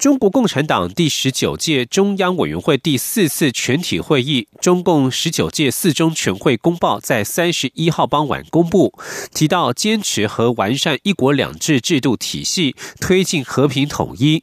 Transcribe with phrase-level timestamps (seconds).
[0.00, 8.94] 中国共产党第十九届中央委员会第四次全体会议《中共十九届四中全会公报》在三十一号傍晚公布，
[9.34, 14.42] 提到坚持和完善“一国两制”制度体系，推进和平统一。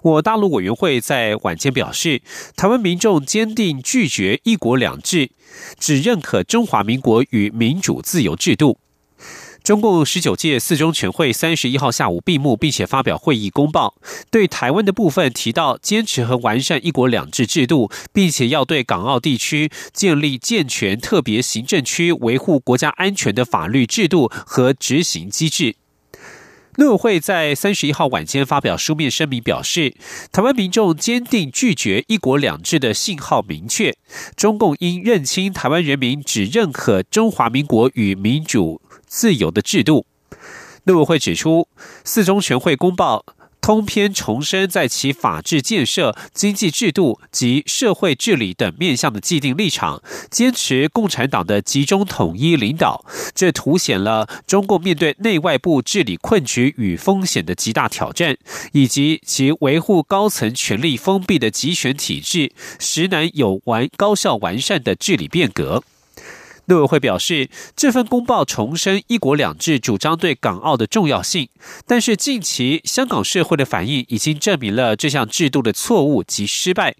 [0.00, 2.22] 我大陆委员会在晚间表示，
[2.56, 5.32] 台湾民众坚定拒绝“一国两制”，
[5.78, 8.78] 只认可中华民国与民主自由制度。
[9.64, 13.94] 中共十九届四中全会三十一号下午闭幕，并且发表会议公报。
[14.30, 25.76] 对台湾的部分提到，坚持和完善“一国两制”制度，并且要对港澳地区建立健全特别行政区维护国家安全的法律制度和执行机制。
[26.76, 29.94] 陆委会在三十一号晚间发表书面声明，表示
[30.32, 33.96] 台湾民众坚定拒绝“一国两制”的信号明确，
[34.34, 38.80] 中共应认清台湾人民只认可中华民国与民主。
[39.06, 40.06] 自由的制度，
[40.82, 41.68] 陆委会指出，
[42.02, 43.24] 四中全会公报
[43.64, 53.06] 通篇重申在其法治建设、经济制度及社会治理等面向的既定立场，坚持共产党的集中统一领导。
[53.34, 58.36] 这凸显了中共面对内外部治理困局与风险的极大挑战，
[58.72, 65.82] 以及其维护高层权力封闭的集权体制，实难有完高效完善的治理变革。
[66.66, 71.48] 陆委会表示，这份公报重申“一国两制”主张对港澳的重要性，
[71.86, 76.94] 但是近期香港社会的反应已经证明了这项制度的错误及失败。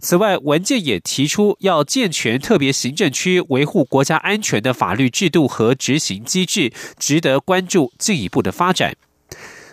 [0.00, 8.94] 此外，文件也提出要健全特别行政区维护国家安全的法律制度和执行机制，值得关注进一步的发展。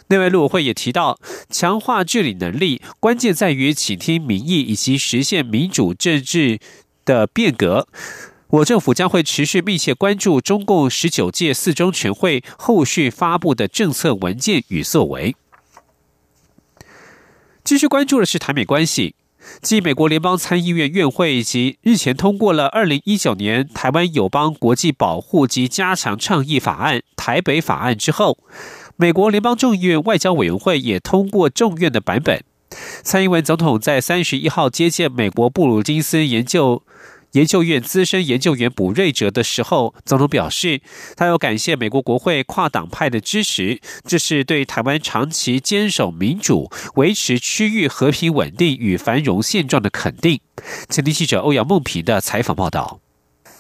[0.08, 1.20] 内外陆委会也提到，
[1.50, 6.60] 强化治理能力关键在于倾听民意以及实现民主政治
[7.06, 7.88] 的变革。
[8.56, 15.36] 我政府将会持续密切关注中共十九届四中全会后续发布的政策文件与作为。
[17.66, 19.16] 继续关注的是台美关系，
[19.62, 28.38] 继美国联邦参议院院会以及日前通过了二零一九年台湾友邦国际保护及加强倡议法案（台北法案）之后，
[28.96, 32.42] 美国联邦众议院外交委员会也通过众院的版本。
[33.04, 36.84] 蔡英文总统在三十一号接见美国布鲁金斯研究。
[37.36, 40.80] 研究院资深研究员卜瑞哲的时候，总统表示，
[41.18, 50.40] 他要感谢美国国会跨党派的支持，这是对台湾长期坚守民主、维持区域和平稳定与繁荣现状的肯定。
[50.88, 53.02] 前听记者欧阳梦平的采访报道。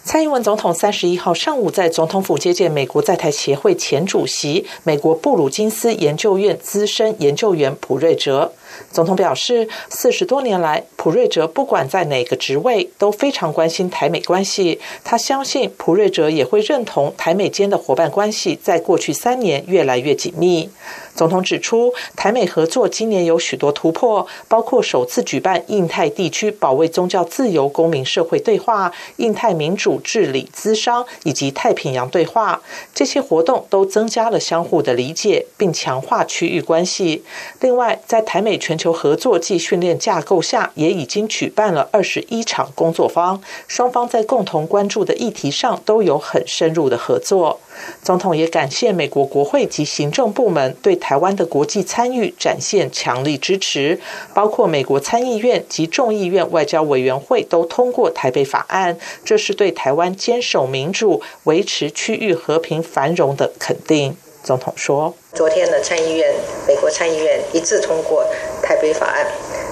[0.05, 8.53] 蔡英文总统三十一号上午在总统府接见美国在台协会前主席、美国布鲁金斯研究院资深研究员普瑞哲。
[8.91, 14.79] 总统表示，四十多年来，普瑞哲不管在哪个职位，都非常关心台美关系。
[15.03, 20.69] 他相信普瑞哲也会认同台美间的伙伴关系，在过去三年越来越紧密。
[21.15, 32.61] 总统指出，台美合作今年有许多突破，包括首次举办印太地区保卫宗教自由公民社会对话、印太民主治理资商以及太平洋对话。
[32.93, 37.23] 这些活动都增加了相互的理解，并强化区域关系。
[37.61, 47.61] 另外，在台美全球合作暨训练架构下，也已经举办了二十一场工作坊，双方在共同关注的议题上都有很深入的合作。
[48.01, 53.99] 总统也感谢美国国会及行政部门对台湾的国际参与展现强力支持，
[54.33, 64.15] 包括美国参议院及众议院外交委员会都通过台北法案，这是对台湾坚守民主、维持区域和平繁荣的肯定。
[64.43, 66.31] 总统说：“昨天的参议院，
[66.67, 68.23] 美国参议院一致通过
[68.61, 69.25] 台北法案，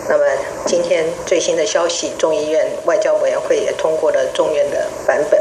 [0.09, 0.23] 那么
[0.65, 5.39] 今天最新的消息，众议院外交委员会也通过了众院的版本。”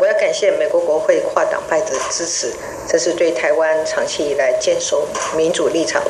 [0.00, 2.52] 我要感谢美国国会跨党派的支持，
[2.88, 5.06] 这是对台湾长期以来坚守
[5.36, 6.02] 民主立场、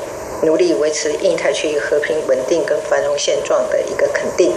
[0.43, 4.53] 努力维持印太区域和平稳定跟繁荣现状的一个肯定。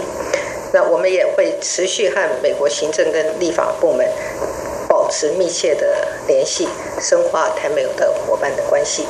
[0.72, 4.08] 那我们也会持续和美国行政跟立法部门
[4.88, 6.68] 保持密切的联系，
[7.00, 9.06] 深化台美的伙伴的关系。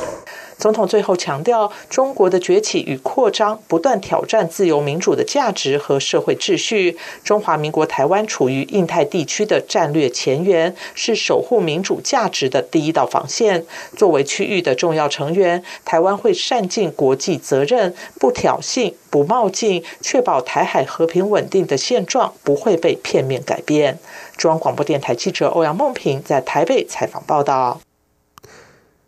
[0.63, 6.97] 总统最后强调，中国的崛起与扩张不断挑战自由民主的价值和社会秩序。
[7.21, 13.65] 中华民国台湾处于印太地区的战略前沿，是守护民主价值的第一道防线。
[13.97, 23.99] 作为区域的重要成员，台湾会善尽国际责任，不挑衅、不冒进，确保台海和平稳定的现状不会被片面改变。
[24.37, 27.81] 中央广播电台记者欧阳梦平在台北采访报道。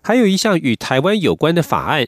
[0.06, 2.06] 还有一项与台湾有关的法案，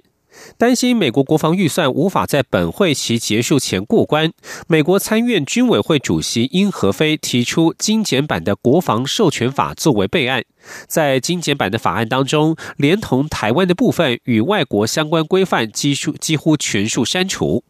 [0.55, 4.31] 担心美国国防预算无法在本会期结束前过关。
[4.67, 10.43] 美国参院军委会主席英和飞提出精简版的国防授权法作为备案，
[10.85, 17.63] 在精简版的法案当中，连同台湾的部分与外国相关规范几数几乎全数删除。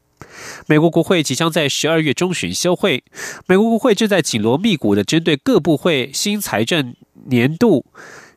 [0.66, 3.02] 美国国会即将在十二月中旬休会，
[3.48, 6.94] 美国国会正在紧锣密鼓的针对各部会新财政
[7.28, 7.86] 年度。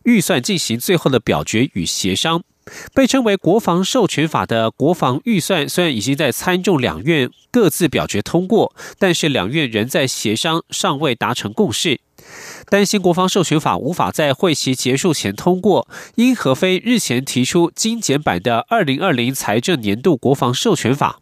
[0.04, 2.42] 预算进行最后的表决与协商，
[2.94, 12.00] 被称为国防授权法的国防预算虽然已经在参众两院各自表决通过，但是两院仍在协商，尚未达成共识。
[12.68, 21.20] 担心国防授权法无法在会期结束前通过，英和飞日前提出精简版的二零二零财政年度国防授权法。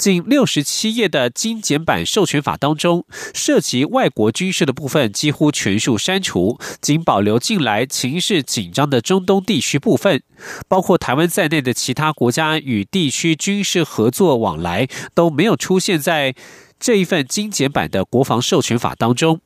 [0.00, 3.04] 近六十七页的精简版授权法当中，
[3.34, 10.22] 涉及外国军事的部分几乎全数删除，仅保留近来情势紧张的中东地区部分，
[10.66, 16.34] 包括台湾在内的其他国家与地区军事合作往来都没有出现在
[16.78, 19.42] 这一份精简版的国防授权法当中。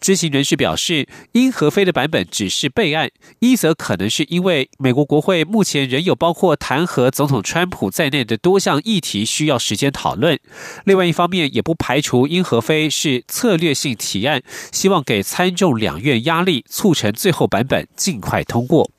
[0.00, 10.36] 知情人士表示，英和飞的版本只是备案，一则可能是因为美国国会目前仍有包括弹劾总统川普在内的多项议题需要时间讨论；
[10.84, 18.90] 另外一方面，也不排除英和飞是策略性提案，希望给参众两院压力，促成最后版本尽快通过。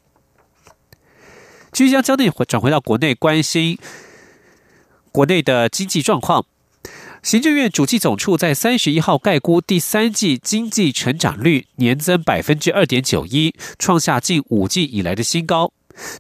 [1.72, 3.78] 即将将内转回到国内，关心
[5.12, 6.46] 国内的经济状况。
[7.26, 15.74] 行政院主计总处在三十一号概估第三季经济成长率年增百分之二点九一，创下近五季以来的新高。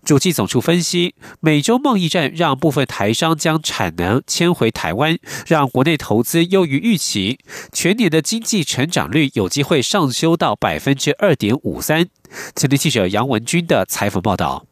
[0.04, 7.38] 主计总处分析，美洲贸易战让部分台商将产能迁回台湾，让国内投资优于预期，
[7.72, 12.08] 全年的经济成长率有机会上修到百分之二点五三。
[12.56, 14.66] 前天记者杨文军的采访报道。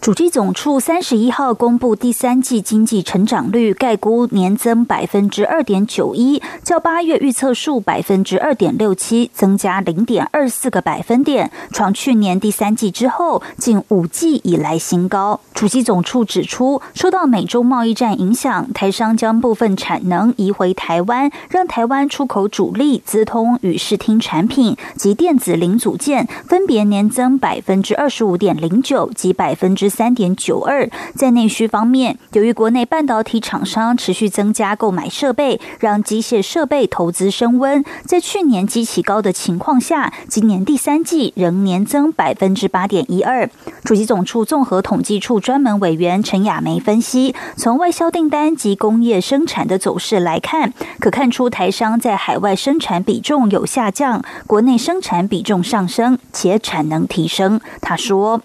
[0.00, 15.40] 主机总处三十一号公布第三季经济成长率，概估年增百分之二点九一，较八月预测数百分之二点六七增加零点二四个百分点，创去年第三季之后近五季以来新高。
[15.52, 29.87] 主机总处指出，受到美洲贸易战影响，台商将部分产能移回台湾，让台湾出口主力资通与视听产品及电子零组件分别年增百分之二十五点零九及百分之。
[29.88, 37.84] 三点九二，在内需方面，由于国内半导体厂商持续增加购买设备，让机械设备投资升温。
[38.04, 43.48] 在去年基期高的情况下，今年第三季仍年增百分之八点一二。
[43.84, 57.60] 主席总处综合统计处专门委员陈雅梅分析，从外销订单及工业生产的走势来看，可看出台商在海外生产比重有下降，国内生产比重上升，且产能提升。
[57.80, 58.42] 他说。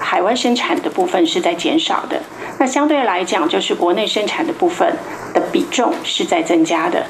[0.00, 2.20] 海外生产的部分是在减少的，
[2.58, 4.92] 那相对来讲，就是国内生产的部分
[5.32, 7.04] 的比重是在增加的。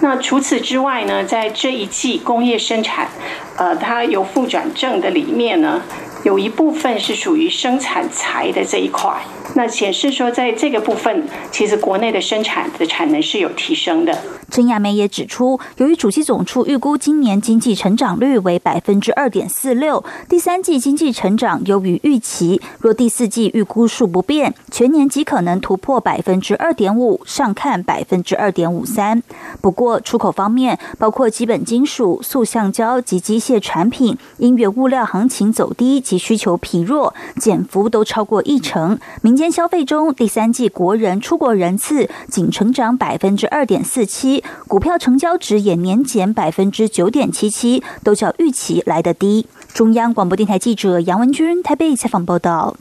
[0.00, 3.08] 那除此之外呢，在这一季工业生产，
[3.56, 5.82] 呃，它由负转正的里面呢，
[6.24, 9.12] 有一部分是属于生产材的这一块。
[9.54, 14.16] 那显示说，在这个部分，其实国内的生产的产能是有提升的。
[14.50, 22.60] 陈亚梅也指出，由于主机总处预估今年经济成长率为百分之二点四六，第三季经济成长优于预期。
[22.78, 29.22] 若第四季预估数不变，全年极可能突破百分之二点五，上看百分之二点五三。
[29.60, 38.98] 不过出口方面，包括基本金属、塑橡胶及机械产品，因原物料行情走低及需求疲弱，减幅都超过一成。
[39.22, 49.46] 民间消费中，第三季国人出国人次仅成长百分之二点四七，股票成交值也年减百分之九点七七，都较预期来得低。
[49.72, 52.76] 中央广播电台记者杨文君台北采访报道。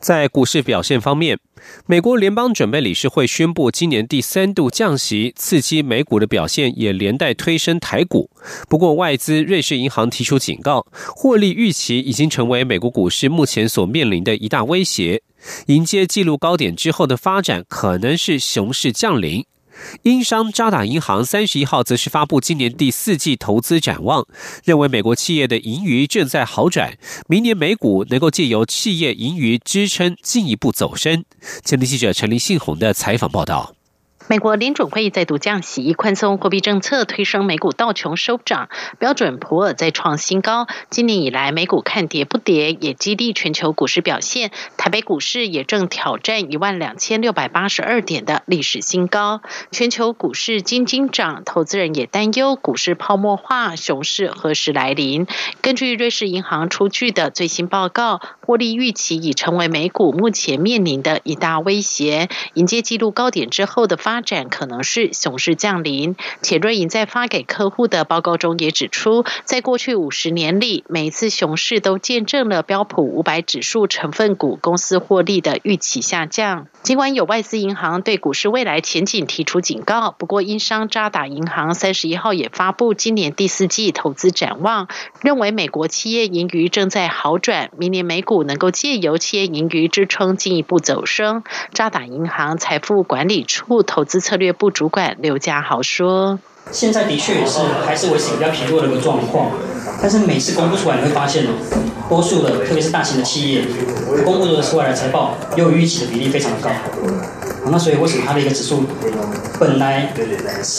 [0.00, 1.38] 在股市表现方面，
[1.86, 8.30] 美国联邦准备理事会宣布今年第三度降息，刺激美股的表现，也连带推升台股。
[8.66, 15.22] 不过，外资瑞士银行提出警告，获利预期已经成为美国股市目前所面临的一大威胁。
[15.66, 19.44] 迎接纪录高点之后的发展，可能是熊市降临。
[20.02, 24.26] 英商渣打银行三十一号则是发布今年第四季投资展望，
[24.64, 26.96] 认为美国企业的盈余正在好转，
[27.28, 31.24] 明年美股能够借由企业盈余支撑进一步走升。
[31.64, 33.74] 前天记者陈林信宏的采访报道。
[34.30, 38.68] 美国联准会再度降息，宽松货币政策推升美股道琼收涨，
[39.00, 40.68] 标准普尔再创新高。
[40.88, 44.52] 今年以来，美股看跌不跌，也激励全球股市表现。
[44.76, 49.42] 台北股市也正挑战一万两千六百八十二点的历史新高。
[49.72, 55.26] 全球股市金金涨，投资人也担忧股市泡沫化，熊市何时来临？
[55.60, 62.28] 根据瑞士银行出具的最新报告，获利预期已成为美股目前面临的一大威胁。
[62.54, 76.66] 迎接纪录高点之后的发展可能是熊市降临，且瑞银在发给客户的报告中也指出，在过去五十年里，每一次熊市都见证了标普五百指数成分股公司获利的预期下降。
[76.82, 84.88] 尽管有外资银行对股市未来前景提出警告，不过英商渣打银行三十一号也发布今年第四季投资展望，
[85.20, 91.44] 认为美国企业盈余正在好转，明年美股能够借由企业盈余支撑进一步走升。
[91.74, 96.40] 渣打银行财富管理处投资策略部主管刘家豪说
[96.72, 99.52] ：“现在的确也是还是维持比较疲弱的一个状况，
[100.02, 101.50] 但是每次公布出来，你会发现哦，
[102.08, 103.62] 多数的特别是大型的企业
[104.24, 106.70] 公布的出来的财报，又预期的比例非常的高。
[107.70, 108.82] 那所以为什么它的一个指数
[109.60, 110.12] 本来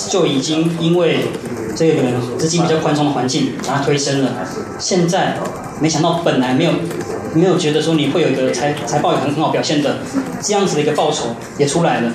[0.10, 1.20] 就已经因为
[1.74, 2.04] 这个
[2.38, 4.46] 资金比较宽松的环境把它推升了，
[4.78, 5.38] 现在
[5.80, 6.74] 没想到本来没有
[7.34, 10.00] 没有觉得说你会有一个财财报有很很好表现的
[10.42, 12.12] 这样子的一个报酬也出来了。”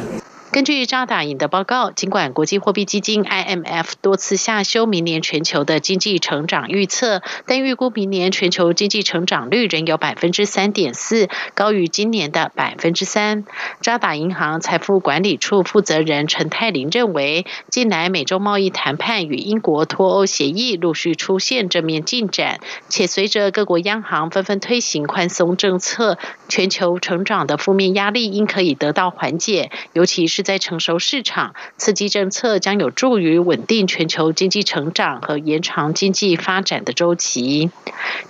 [0.53, 13.45] 根据渣打银的报告，尽管国际货币基金 IMF 多次下修明年全球的经济成长预测，但预估明年全球经济成长率仍有百分之三点四，高于今年的百分之三。
[13.83, 26.17] 渣打银行财富管理处负责人陈泰林认为，近来美洲贸易谈判与英国脱欧协议陆续出现正面进展，且随着各国央行纷纷推行宽松政策，
[26.49, 30.46] 全球成长的负面压力应可以得到缓解，尤其是。
[30.47, 37.73] 在成熟市场，刺激政策将有助于稳定全球经济成长和延长经济发展的周期。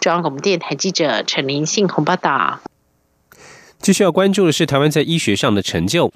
[0.01, 2.61] 中央广播电台记者陈林信红报道。
[3.81, 6.11] 继续要关注的是台湾在医学上的成就。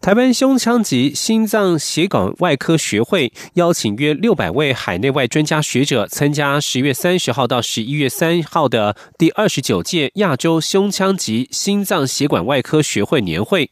[0.00, 13.70] 台湾胸腔及心脏血管外科学会邀请约六百位海内外专家学者参加十月三十号到十一月三号的第二十九届亚洲胸腔及心脏血管外科学会年会。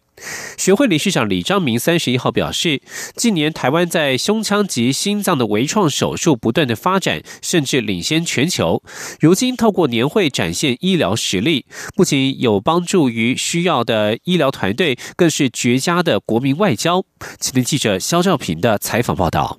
[0.57, 2.81] 学会理事长李章明三十一号表示，
[3.15, 8.83] 近年台湾在胸腔及心脏的微创手术不断的发展，甚至领先全球。
[9.21, 17.05] 如今透过年会展现医疗实力，不仅有帮助于需要的医疗团队，更是绝家的国民外交。
[17.39, 19.59] 今天记者肖兆平的采访报道。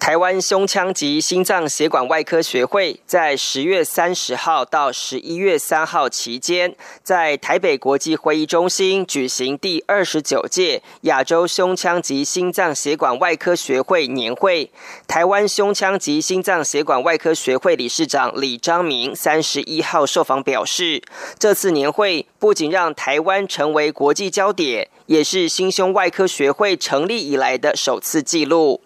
[0.00, 14.70] 台湾胸腔及心脏血管外科学会在十月三十号到十一月三号期间，在台北国际会议中心举行第二十九届亚洲胸腔及心脏血管外科学会年会。
[15.08, 21.02] 台湾胸腔及心脏血管外科学会理事长李章明三十一号受访表示，
[21.38, 24.88] 这次年会不仅让台湾成为国际焦点。
[25.08, 28.82] 也是心胸外科学会成立以来的首次记录。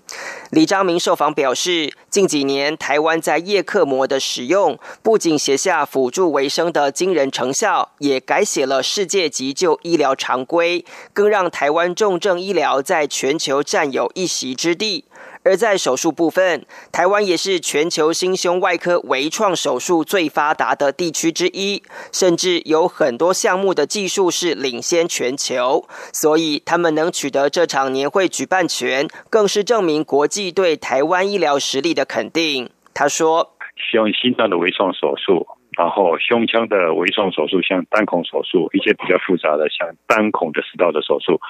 [0.50, 15.04] 李章明受访表示，近几年台湾在叶克膜的使用，不仅写下辅助维生的惊人成效，也改写了世界急救医疗常规，更让台湾重症医疗在全球占有一席之地。
[15.44, 21.82] 而在手术部分，台湾也是全球心胸外科微创手术最发达的地区之一，
[22.12, 25.86] 甚至有很多项目的技术是领先全球。
[26.12, 32.70] 所以，他们能取得这场年会举办权，更是证明国际对台湾医疗实力的肯定。
[32.94, 33.54] 他说
[33.90, 35.46] ：“像心脏的微创手术，
[35.76, 41.40] 然后胸腔的微创手术，像单孔手术，一些比较复杂的，像单孔的食道的手术。”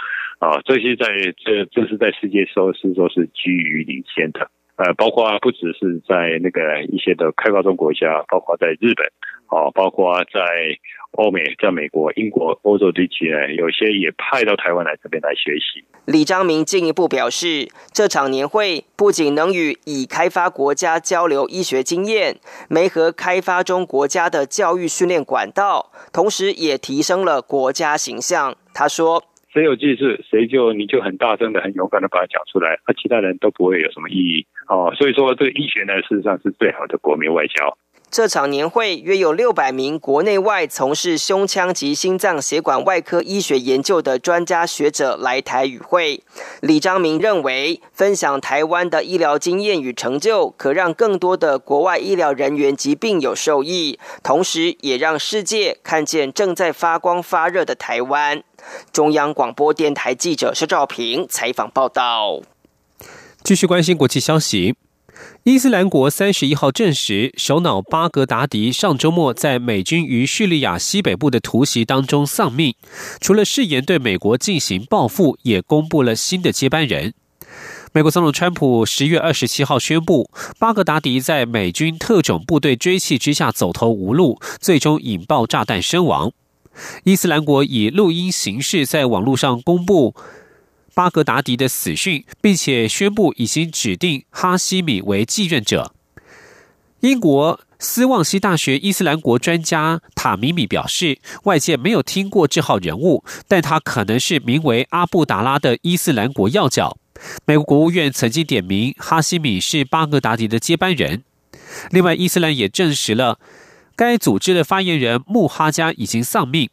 [0.42, 1.06] 啊，这些在
[1.38, 9.06] 这这是在世界说是说是居于领先的，呃，包括不只是在那个一些的开发中国家，包括在日本，
[9.46, 10.40] 啊，包括在
[11.12, 15.86] 欧美，在美国、英国、欧洲地区呢，有些也派到台湾来这边来学习。
[16.06, 28.56] 李章明进一步表示，这场年会不仅能与已开发国家交流医学经验，媒合开发中国家的教育训练管道，同时也提升了国家形象。
[28.74, 29.22] 他说。
[29.52, 34.92] 谁有技术，谁就你就很大声的、很勇敢的把它讲出来，而其他人都不会有什么意义哦。
[34.96, 37.76] 所以说，这个医学呢，事实上是最好的国民外交。
[38.10, 46.22] 这场年会约有六百名国内外从事胸腔及心脏血管外科医学研究的专家学者来台与会。
[46.60, 58.42] 李章明认为，分享台湾的医疗经验与成就，可让更多的国外医疗人员及病友受益，同时也让世界看见正在发光发热的台湾。
[58.92, 62.40] 中央广播电台记者施兆平采访报道。
[63.42, 64.76] 继续关心国际消息。
[65.44, 72.74] 伊斯兰国三十一号证实，首脑巴格达迪上周末在美军于叙利亚西北部的突袭当中丧命。
[73.20, 77.14] 除了誓言对美国进行报复，也公布了新的接班人。
[77.92, 86.32] 美国总统川普十月二十七号宣布，巴格达迪在美军特种部队追击之下走投无路，最终引爆炸弹身亡。
[87.04, 90.14] 伊斯兰国以录音形式在网络上公布。
[90.94, 95.94] 巴格达迪的死讯，并且宣布已经指定哈希米为继任者。
[97.00, 106.98] 英国斯旺西大学伊斯兰国专家塔米米表示，外界没有听过这号人物，但他可能是名为阿布达拉的伊斯兰国要角。
[107.46, 111.24] 美国国务院曾经点名哈希米是巴格达迪的接班人。
[111.90, 113.38] 另外，伊斯兰也证实了
[113.96, 116.68] 该组织的发言人穆哈加已经丧命。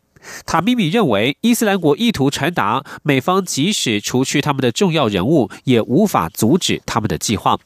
[0.45, 7.57] 塔米米认为，伊斯兰国意图传达，美方即使除去他们的重要人物，也无法阻止他们的计划。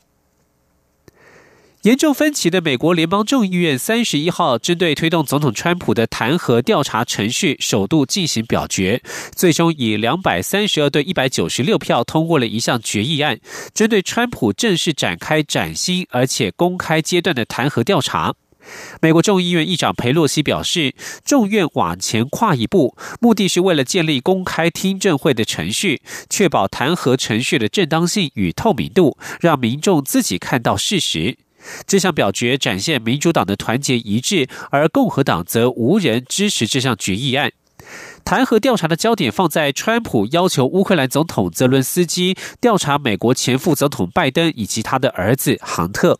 [1.81, 9.01] 严重分歧的美国联邦众议院三十一号针对推动总统川普的弹劾调查程序首度进行表决，
[9.35, 13.39] 最终以两百三十二对一百九十六票通过了一项决议案，
[13.73, 18.35] 针对川普正式展开崭新而且公开阶段的弹劾调查。
[19.01, 31.37] 美国众议院议长佩洛西表示，众院往前跨一步，目的是为了建立公开听证会的程序，确保弹劾程序的正当性与透明度，让民众自己看到事实。
[31.87, 37.51] 这项表决展现民主党的团结一致，而共和党则无人支持这项决议案。
[38.23, 46.19] 弹劾调查的焦点放在川普要求乌克兰总统泽伦斯基调查美国前副总统拜登以及他的儿子杭特。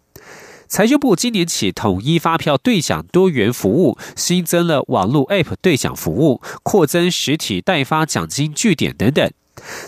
[0.71, 9.29] 财政部今年起统一发票兑奖多元服务，新增了网络 App 兑奖服务，扩增实体代发奖金据点等等。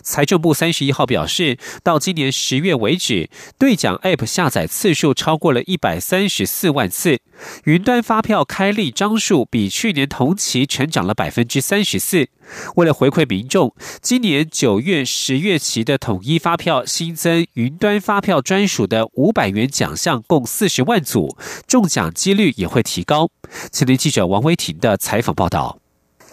[0.01, 7.19] 财政部三十一号表示，到今年十月为止，兑奖 App 下载次数超过了一百三十四万次，
[7.65, 12.27] 云端发票开立张数比去年同期成长了百分之三十四。
[12.75, 23.29] 为了回馈民众，今年九月、十月期的统一发票新增云端发票专属的五百元奖项，共四十万组，中奖几率也会提高。
[23.71, 25.82] 前年记者王威婷的采访报道。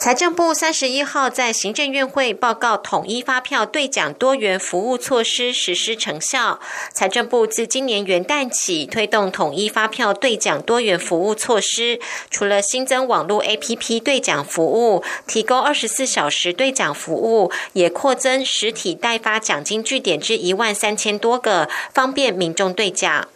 [0.01, 6.59] 财政部三十一号在行政院会报告统一发票兑奖多元服务措施实施成效。
[6.95, 23.29] 财政部自今年元旦起推动统一发票兑奖多元服务措施，除了新增网络 APP 兑奖服务，提供二十四小时兑奖服务，也扩增实体代发奖金据点至一万三千多个，方便民众兑奖。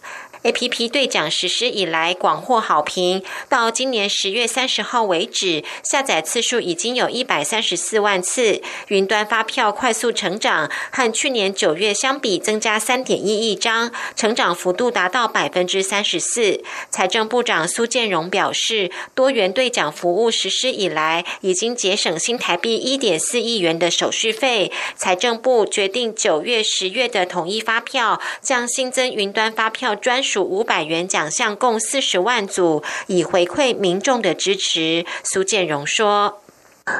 [0.45, 8.61] A P P 兑奖实施以来广获好评，到今年十月三十号为止，下载次数已经有一百三十四万次。
[8.89, 16.63] 云端发票快速成长，和去年九月相比增加三点一亿张，成长幅度达到百分之三十四。
[16.91, 24.71] 财政部长苏建荣表示，多元兑奖服务实施以来，已经节省新台币一点四亿元的手续费。
[24.95, 30.34] 财政部决定九月、十月的统一发票，将新增云端发票专属。
[30.35, 35.07] 属五百元奖项共四十万组，以回馈民众的支持。
[35.23, 36.40] 苏建荣说：“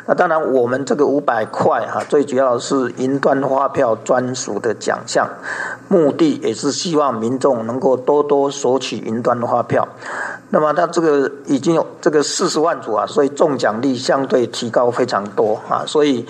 [0.07, 5.29] 那当然，我们这个五百块哈，最主要是云端发票专属的奖项，
[5.88, 9.88] 目的也是希望民众能够多多索取云端发票。
[10.51, 16.25] 那么，它这个已经有这个四十万组啊，所以中奖率相对提高非常多啊，所以。”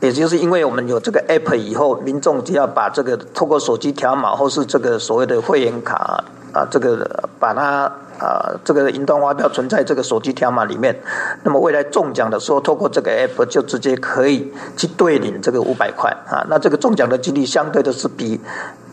[0.00, 10.96] 也就是因为我们有这个 app 以后，民众只要把这个透过手机条码或是这个所谓的会员卡啊，这个把它啊这个云端发票存在这个手机条码里面，
[11.42, 18.40] 那么未来中奖的时候，透过这个 app 就直接可以去兑领这个五百块啊，那这个中奖的几率相对的是比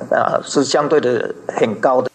[0.10, 2.10] 啊是相对的很高的。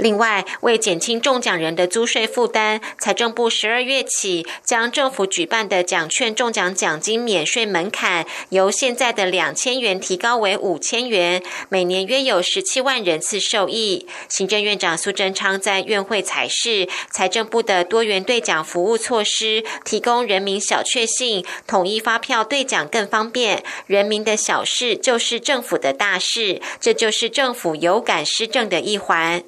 [0.00, 14.08] 另外，为减轻中奖人的租税负担，财政部十二月起将政府举办的奖券中奖奖金免税门槛由现在的两千元提高为五千元，每年约有十七万人次受益。
[14.28, 23.62] 行政院长苏贞昌在院会采示，财政部的多元兑奖服务措施，提供人民小确幸，统一发票兑奖更方便。
[23.86, 29.42] 人民的小事就是政府的大事，这就是政府有感施政的一环。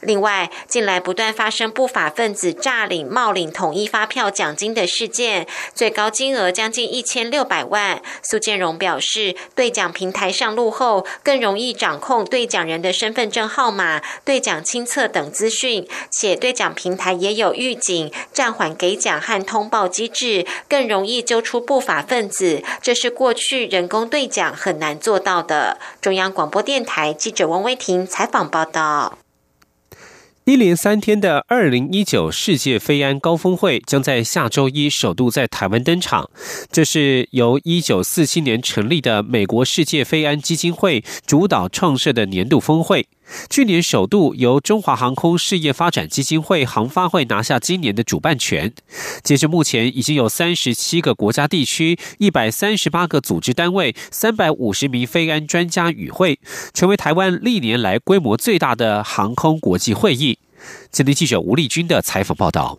[0.00, 8.00] 另外，近来不断发生不法分子诈领、冒领统一发票奖金的事件，最高金额将近一千六百万。
[8.22, 22.62] 苏建荣表示，兑奖平台上路后，更容易掌控兑奖人的身份证号码、兑奖清册等资讯，且兑奖平台也有预警、暂缓给奖和通报机制，更容易揪出不法分子。
[22.80, 25.78] 这是过去人工兑奖很难做到的。
[26.00, 29.18] 中央广播电台记者王威婷采访报道。
[30.46, 36.30] 一连三天的二零一九世界非安高峰会将在下周一首度在台湾登场。
[36.70, 43.08] 这是由一九四七年成立的美国世界非安基金会主导创设的年度峰会。
[43.50, 48.72] 去年首度由中华航空事业发展基金会航发会拿下今年的主办权。
[49.22, 56.38] 截至目前，已经有三十七个国家地区、一百三十八个组织单位、三百五十名飞安专家与会，
[56.72, 60.38] 成为台湾历年来规模最大的航空国际会议。
[60.90, 62.78] 今天记者吴丽君的采访报道。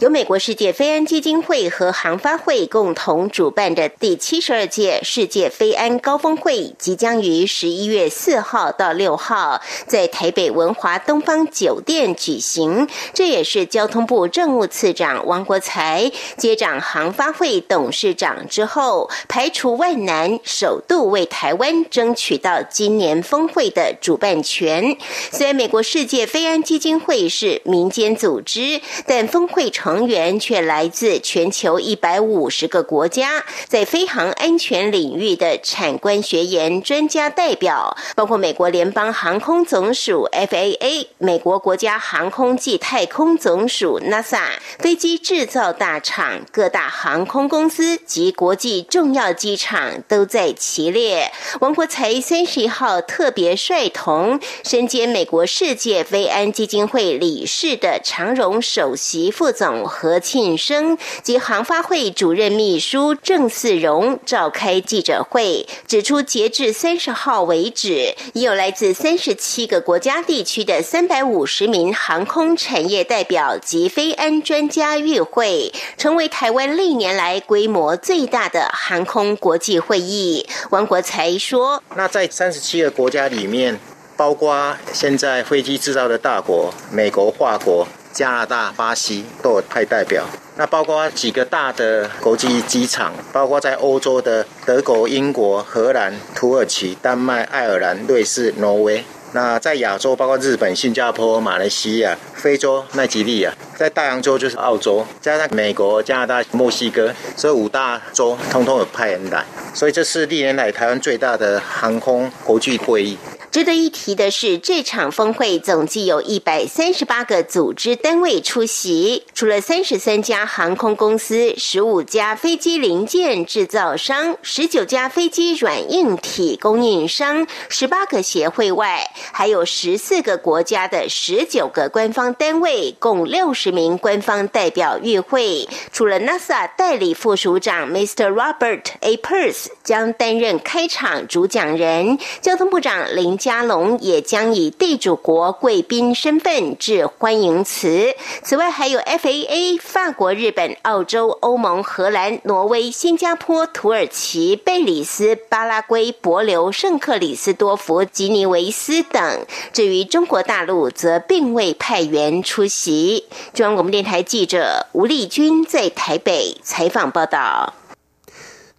[0.00, 12.86] 由美国世界非安基金会和航发会共同主办的第七十二届世界非安高峰会，即将于十一月四号到六号在台北文华东方酒店举行。
[13.14, 24.96] 这也是交通部政务次长王国才接掌航发会董事长之后，排除万难，首度为台湾争取到今年峰会的主办权。
[25.30, 44.42] 虽然美国世界非安基金会是民间组织，但峰会成员却来自全球一百五十个国家，在飞航安全领域的产官学研专家代表，包括美国联邦航空总署 （FAA）、美国国家航空暨太空总署 （NASA）、
[44.78, 51.30] 飞机制造大厂、各大航空公司及国际重要机场都在其列。
[51.60, 59.54] 王国才三十一号特别率同身兼美国世界飞安基金会理事的长荣首席副。
[59.54, 80.44] 总何庆生及航发会主任秘书郑四荣召开记者会，指出，截至三十号为止，已有来自三十七个国家地区的三百五十名航空产业代表及飞安专家与会，成为台湾历年来规模最大的航空国际会议。
[80.70, 83.78] 王国才说：“那在三十七个国家里面，
[84.16, 90.24] 包括现在飞机制造的大国美国、法国。”加拿大、巴西都有派代表，
[90.56, 99.02] 那包括几个大的国际机场，包括在欧洲的德国、英国、荷兰、土耳其、丹麦、爱尔兰、瑞士、挪威。
[99.32, 113.18] 那在亚洲，包括日本、新加坡、马来西亚、非洲奈及利亚，在大洋洲就是澳洲，加上美国、加拿大、墨西哥，所以五大洲通通有派人来，所以这是历年来台湾最大的航空国际会议。
[113.54, 135.68] 值得一提的是，这场峰会总计有一百三十八个组织单位出席，除了三十三家航空公司、十五家飞机零件制造商、十九家飞机软硬体供应商、十八个协会外，还有十四个国家的十九个官方单位，共六十名官方代表与会。
[135.92, 138.32] 除了 NASA 代理副署长 Mr.
[138.32, 139.16] Robert A.
[139.16, 143.38] Purse 将担任开场主讲人，交通部长林。
[143.44, 148.14] 加隆也将以地主国贵宾身份致欢迎词。
[148.42, 159.46] 此外，还有 FAA、法国、日本、澳洲、欧盟、荷兰、挪威、新加坡、土耳其、贝里斯、巴拉圭、博留、圣克里斯多福、吉尼维斯等。
[159.74, 163.26] 至于中国大陆，则并未派员出席。
[163.52, 167.74] 中央广播电台记者吴丽君在台北采访报道。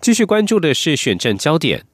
[0.01, 1.85] 继续关注的是选战焦点。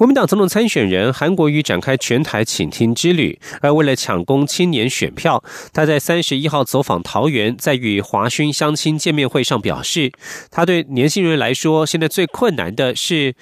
[0.00, 10.10] 国民党总统参选人韩国瑜展开全台倾听之旅，而为了抢攻青年选票，他在三十一号走访桃园，在与华勋相亲见面会上表示，
[10.50, 13.34] 他对年轻人来说，现在最困难的是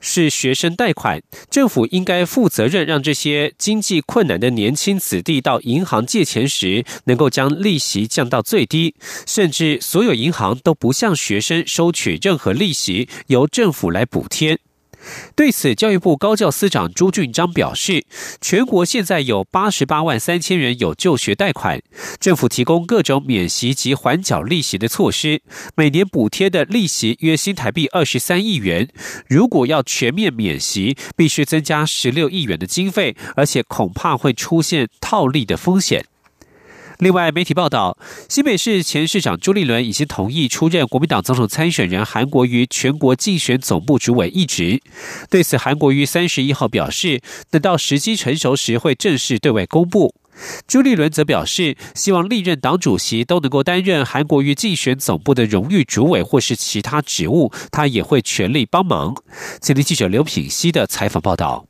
[0.00, 1.20] 是学生贷款，
[1.50, 8.94] 政府应该负责任，让这些经济困难的年轻子弟到银行借钱时，能够将利息降到最低，
[9.26, 14.58] 甚至所有银行都不向学生收取任何利息，由政府来补贴。
[15.34, 18.04] 对此，教育部高教司长朱俊章表示，
[18.40, 21.80] 全国现在有八十八万三千人有就学贷款，
[22.18, 25.42] 政府提供各种免息及缓缴利息的措施，
[25.74, 28.88] 每年补贴的利息约新台币二十三亿元。
[29.28, 36.06] 如果要全面免息，必须增加十六亿元的经费，而且恐怕会出现套利的风险。
[36.98, 44.80] 另外，媒体报道，新北市前市长朱立伦已经同意出任国民党总统参选人韩国瑜全国竞选总部主委一职。
[45.28, 50.14] 对此，韩国瑜三十一号表示，等到时机成熟时会正式对外公布。
[50.66, 59.14] 朱立伦则表示，希望历任党主席都能够担任韩国瑜竞选总部的荣誉主委或是其他职务，他也会全力帮忙。
[59.60, 61.65] 今天记者刘品熙的采访报道。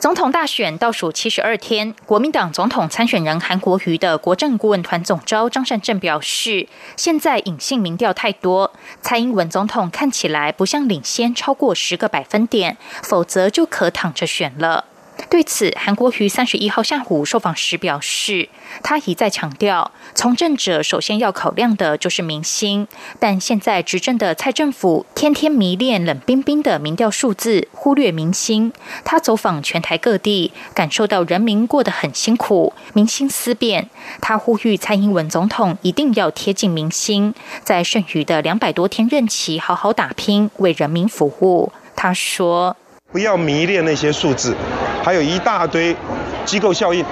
[0.00, 14.86] 总统大选倒数七十二天，国民党总统参选人韩国瑜的国政顾问团总召张善政表示，现在隐性民调太多，蔡英文总统看起来不像领先超过十个百分点，否则就可躺着选了。
[15.28, 18.48] 对此，韩国瑜三十一号下午受访时表示，
[18.82, 22.88] 他一再强调，从政者首先要考量的就是民心。
[23.18, 28.72] 但现在执政的蔡政府天天迷恋冷冰冰的民调数字，忽略民心。
[29.04, 33.90] 他走访全台各地，感受到人民过得很辛苦，民心思变。
[34.20, 41.72] 他呼吁蔡英文总统一定要贴近民心，在剩余的两百多天任期好好打拼，为人民服务。
[41.94, 42.76] 他说。
[43.12, 44.54] 不要迷恋那些数字，
[45.02, 45.96] 还有一大堆
[46.44, 47.04] 机构效应，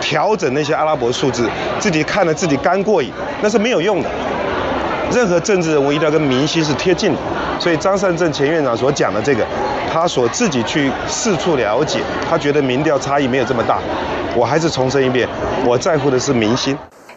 [0.00, 4.08] 调整那些阿拉伯数字，自己看了自己干过瘾，那是没有用的。
[5.12, 7.18] 任何政治人物一定要跟民心是贴近的。
[7.58, 9.46] 所以张善政前院长所讲的这个，
[9.92, 13.78] 他所自己去四处了解，他觉得民调差异没有这么大。
[14.34, 15.28] 我还是重申一遍，
[15.64, 16.76] 我在乎的是民心。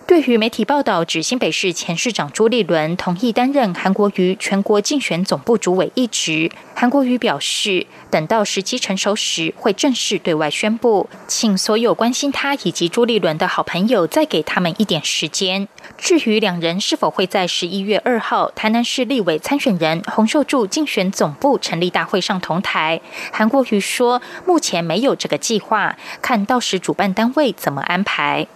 [0.09, 15.67] 对于媒体报道指新北市前市长朱立伦同意担任韩国瑜全国竞选总部主委一职，韩国瑜表示，等到时机成熟时会正式对外宣布，请所有关心他以及朱立伦的好朋友再给他们一点时间。
[15.95, 22.99] 至于两人是否会在十一月二号台南市立委参选人洪秀柱竞选总部成立大会上同台，
[23.31, 28.47] 韩国瑜说，目前没有这个计划，看到时主办单位怎么安排。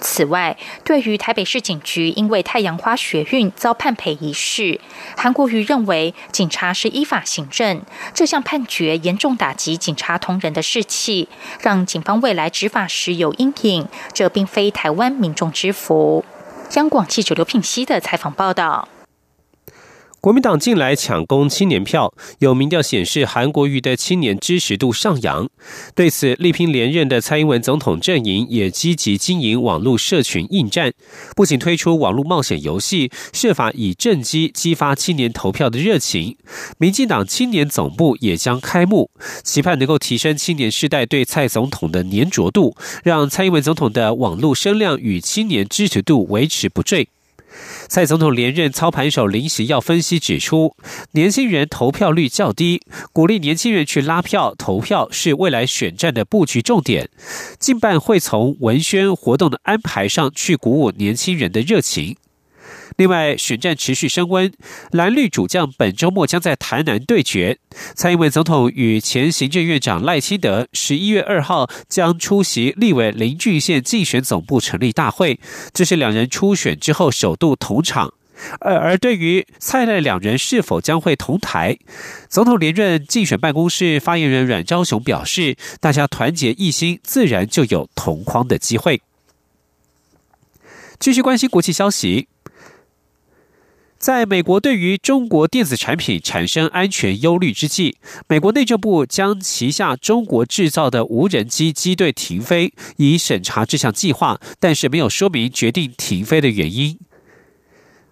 [0.00, 4.80] 此外，对于台北市警局因为太阳花学运遭判赔一事，
[5.16, 7.82] 韩国瑜认为警察是依法行政，
[8.14, 11.28] 这项判决严重打击警察同仁的士气，
[11.60, 16.24] 让警方未来执法时有阴影，这并非台湾民众之福。
[16.74, 18.88] 央广记者刘品熙的采访报道。
[20.26, 25.48] 国民党近来抢攻青年票，有民调显示韩国瑜的青年支持度上扬。
[25.94, 30.92] 对此，力拼连任的蔡英文总统阵营也积极经营网络社群应战，
[31.36, 36.36] 不仅推出网络冒险游戏，设法以政绩激发青年投票的热情。
[36.78, 39.08] 民进党青年总部也将开幕，
[39.44, 47.06] 期盼能够提升青年世代对蔡总统的粘着度，让蔡英文总统的网络声量与青年支持度维持不坠。
[47.88, 50.74] 蔡总统连任操盘手林时耀分析指出，
[51.12, 57.08] 年轻人投票率较低，鼓励年轻人去拉票投票是未来选战的布局重点。
[57.58, 62.16] 近半会从文宣活动的安排上去鼓舞年轻人的热情。
[62.96, 64.50] 另外，选战持续升温，
[64.90, 67.58] 蓝绿主将本周末将在台南对决。
[67.94, 75.38] 蔡英文总统与前行政院长赖清德十一月二号将出席立委林俊县竞选总部成立大会，
[75.74, 78.14] 这是两人初选之后首度同场。
[78.60, 81.78] 而而对于蔡赖两人是否将会同台，
[82.28, 89.00] 总统连任竞选办公室发言人阮昭雄表示，大家团结一心，自然就有同框的机会。
[90.98, 92.28] 继续关心国际消息。
[93.98, 97.96] 在美国对于中国电子产品产生安全忧虑之际，
[98.28, 106.98] 美国内政部将旗下中国制造的无人机机队停飞，以审查这项计划，但是没有说明决定停飞的原因。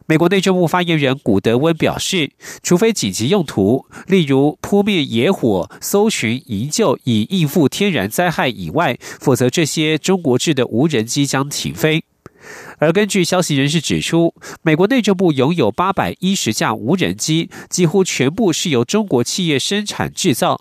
[0.06, 12.04] 美国内政部发言人古德温表示，除非紧急用途，例如扑灭野火、搜寻营救以应付天然灾害以外，否则这些中国制的无人机将停飞。
[12.84, 20.60] 而根据消息人士指出，美国内政部拥有八百一十架无人机，几乎全部是由中国企业生产制造。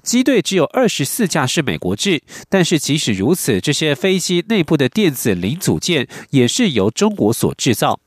[0.00, 7.98] 机队只有二十四架是美国制，但是即使如此，这些飞机内部的电子零组件也是由中国所制造。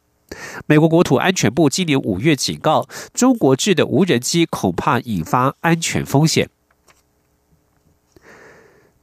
[0.66, 6.50] 美国国土安全部今年五月警告，中国制的无人机恐怕引发安全风险。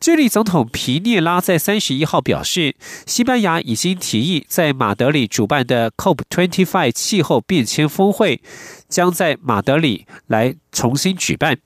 [0.04, 8.42] 智利总统皮涅拉在三十一号表示，西班牙已经提议在马德里主办的 COP25 气候变迁峰会
[8.86, 11.56] 将在马德里来重新举办。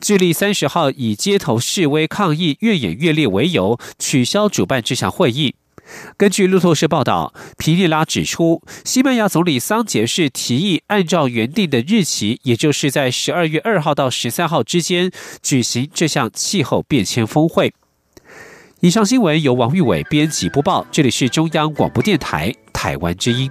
[0.00, 5.54] 智利三十号以街头示威抗议越演越烈为由，取消主办这项会议。
[6.16, 15.10] 根据路透社报道，皮利拉指出，西班牙总理桑杰士提议按照原定的日期，也就是在十二月二号到十三号之间
[15.42, 17.74] 举行这项气候变迁峰会。
[18.80, 23.50] 以上新闻由王玉伟编辑播报，这里是中央广播电台台湾之音。